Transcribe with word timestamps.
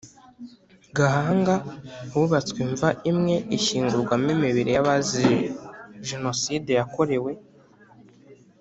Gahanga 0.97 1.55
Hubatswe 2.13 2.59
imva 2.67 2.89
imwe 3.11 3.35
ishyingurwamo 3.57 4.27
imibiri 4.35 4.69
y 4.73 4.79
abazize 4.81 5.35
Jenoside 6.07 6.69
yakorewe 6.79 7.31